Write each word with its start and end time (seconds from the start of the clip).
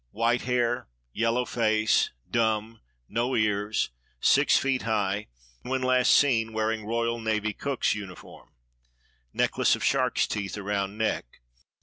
White 0.09 0.41
hair; 0.41 0.87
yellow 1.13 1.45
face; 1.45 2.09
dumb; 2.27 2.81
no 3.07 3.35
ears; 3.35 3.91
six 4.19 4.57
feet 4.57 4.81
high; 4.81 5.27
when 5.61 5.83
last 5.83 6.09
seen 6.11 6.53
wearing 6.53 6.87
royal 6.87 7.19
navy 7.21 7.53
cook's 7.53 7.93
uniform. 7.93 8.55
Necklace 9.31 9.75
of 9.75 9.83
sharks' 9.83 10.25
teeth 10.25 10.57
around 10.57 10.97
neck. 10.97 11.41